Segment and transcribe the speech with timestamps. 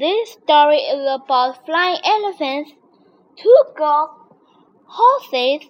[0.00, 2.72] This story is about flying elephants,
[3.36, 4.08] two girls,
[4.86, 5.68] horses,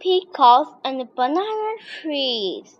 [0.00, 2.78] peacocks, and banana trees.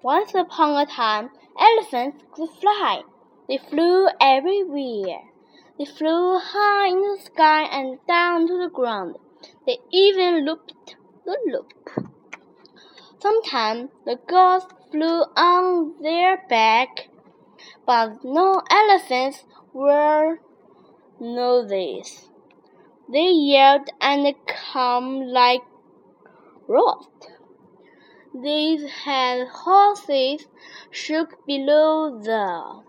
[0.00, 3.02] Once upon a time, elephants could fly.
[3.48, 5.22] They flew everywhere.
[5.76, 9.16] They flew high in the sky and down to the ground.
[9.66, 10.94] They even looped
[11.24, 11.72] the loop.
[13.20, 17.08] Sometimes the girls flew on their back,
[17.84, 20.40] but no elephants were
[21.20, 22.30] noticed.
[23.10, 25.62] They yelled and come like
[26.66, 27.30] roast.
[28.34, 30.46] These had horses
[30.90, 32.84] shook below them.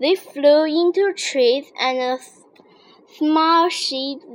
[0.00, 2.18] They flew into trees and
[3.16, 3.92] smashed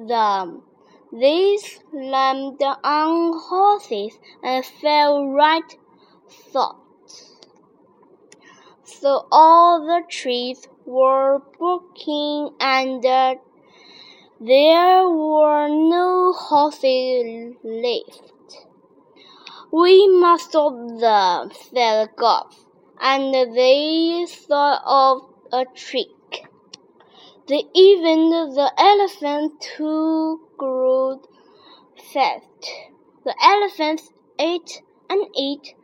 [0.07, 0.63] them.
[1.12, 5.77] They slammed on horses and fell right
[6.29, 6.77] thought.
[8.84, 13.40] So all the trees were broken and there
[15.09, 18.68] were no horses left.
[19.71, 22.65] We must stop them, said Goff,
[22.99, 26.10] and they thought of a trick.
[27.48, 31.21] They even the elephant too grew
[32.13, 32.45] fast.
[33.23, 35.76] The elephants ate and ate.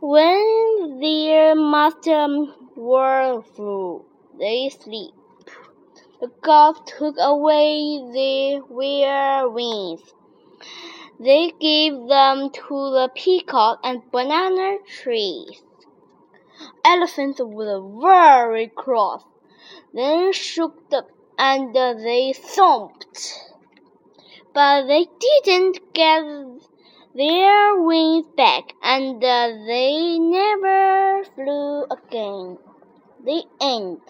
[0.00, 4.04] When their master were through,
[4.38, 5.14] they sleep.
[6.20, 8.62] The gods took away their
[9.48, 10.00] wings.
[11.20, 15.62] They gave them to the peacock and banana trees.
[16.84, 19.22] Elephants were very cross,
[19.92, 21.04] then shook them
[21.38, 23.40] and they thumped.
[24.52, 26.24] But they didn't get
[27.14, 32.58] their wings back and they never flew again.
[33.24, 34.00] The end.